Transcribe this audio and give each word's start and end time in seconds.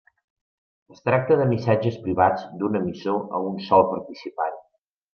Es 0.95 1.03
tracta 1.09 1.37
de 1.41 1.45
missatges 1.51 2.01
privats 2.07 2.49
d'un 2.63 2.81
emissor 2.83 3.23
a 3.41 3.45
un 3.53 3.63
sol 3.71 3.89
participant. 3.97 4.61